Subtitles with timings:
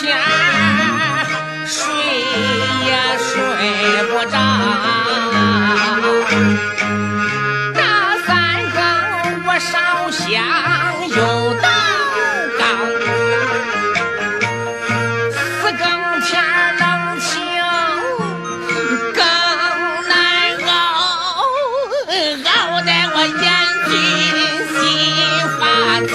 [1.66, 1.76] 睡
[2.86, 2.88] 也
[3.18, 3.30] 睡
[4.08, 4.34] 不着。
[7.74, 7.78] 那
[8.24, 8.26] 三
[8.72, 8.80] 更
[9.46, 9.70] 我烧
[10.10, 10.20] 香
[11.08, 11.18] 又
[11.60, 11.64] 祷
[12.58, 12.62] 告，
[15.30, 15.36] 四
[15.72, 15.80] 更
[16.22, 16.30] 天
[16.80, 16.82] 冷
[17.20, 17.30] 清
[19.12, 19.20] 更
[20.08, 20.10] 难
[20.66, 20.70] 熬，
[22.46, 23.44] 熬得我眼
[23.90, 23.92] 睛
[24.72, 24.80] 心
[25.60, 25.60] 发
[26.06, 26.10] 跳。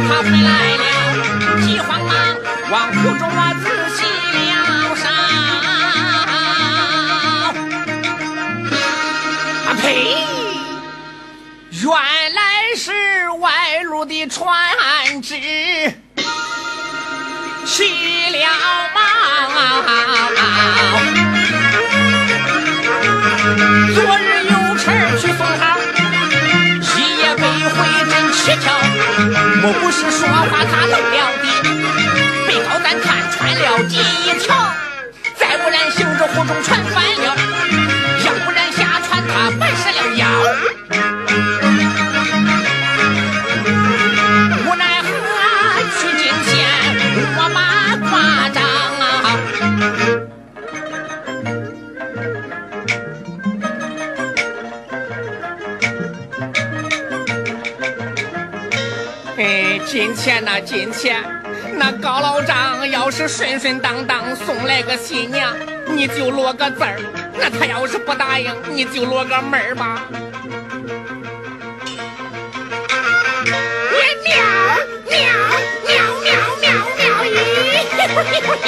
[0.00, 2.27] 他回来了，急慌忙
[2.70, 3.98] 往湖中我仔细
[4.34, 5.02] 了上。
[9.64, 9.86] 啊呸！
[11.70, 11.84] 原
[12.34, 12.40] 来
[12.76, 14.46] 是外路的船
[15.22, 15.34] 只
[17.64, 17.76] 起
[18.32, 18.36] 了
[18.94, 18.96] 锚。
[23.94, 24.82] 昨日有车
[25.18, 25.62] 去送好，
[26.80, 27.76] 一夜未回
[28.10, 28.66] 真蹊跷。
[29.62, 30.94] 莫不是说话他漏，
[33.88, 34.54] 穿了第一条。
[35.36, 37.36] 再不然行着湖中船翻了，
[38.24, 40.22] 要不然下船他白折了腰。
[44.66, 45.06] 无奈何
[45.96, 46.46] 去今天
[47.36, 47.56] 我把
[48.08, 48.10] 夸
[48.50, 48.58] 张
[49.00, 49.06] 啊。
[59.38, 59.40] 哎，
[59.86, 61.24] 今天呐，今天
[61.76, 65.54] 那高老丈要是顺顺当当送来个新娘，
[65.86, 66.96] 你就落个字儿；
[67.38, 70.02] 那他要是不答应，你就落个门儿吧。
[74.24, 74.36] 喵
[75.08, 75.22] 喵
[75.86, 76.68] 喵喵喵
[76.98, 78.67] 喵咦！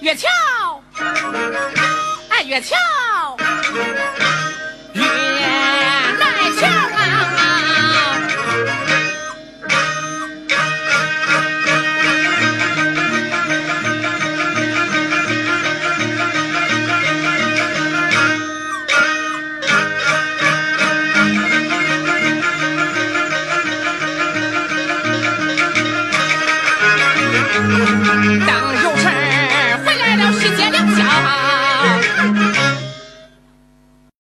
[0.01, 0.29] 月桥，
[2.31, 2.77] 哎，月桥，
[27.57, 29.09] 等有事
[29.85, 31.46] 回来了，世界良宵。